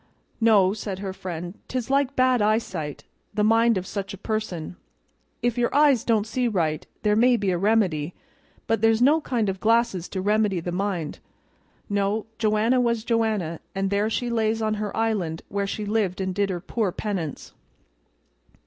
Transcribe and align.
"No," 0.41 0.73
said 0.73 0.97
her 0.97 1.13
friend. 1.13 1.59
"'Tis 1.67 1.91
like 1.91 2.15
bad 2.15 2.41
eyesight, 2.41 3.03
the 3.35 3.43
mind 3.43 3.77
of 3.77 3.85
such 3.85 4.15
a 4.15 4.17
person: 4.17 4.75
if 5.43 5.59
your 5.59 5.71
eyes 5.75 6.03
don't 6.03 6.25
see 6.25 6.47
right 6.47 6.87
there 7.03 7.15
may 7.15 7.37
be 7.37 7.51
a 7.51 7.57
remedy, 7.59 8.15
but 8.65 8.81
there's 8.81 8.99
no 8.99 9.21
kind 9.21 9.47
of 9.47 9.59
glasses 9.59 10.09
to 10.09 10.19
remedy 10.19 10.59
the 10.59 10.71
mind. 10.71 11.19
No, 11.87 12.25
Joanna 12.39 12.81
was 12.81 13.03
Joanna, 13.03 13.59
and 13.75 13.91
there 13.91 14.09
she 14.09 14.31
lays 14.31 14.59
on 14.59 14.73
her 14.81 14.97
island 14.97 15.43
where 15.49 15.67
she 15.67 15.85
lived 15.85 16.19
and 16.19 16.33
did 16.33 16.49
her 16.49 16.61
poor 16.61 16.91
penance. 16.91 17.53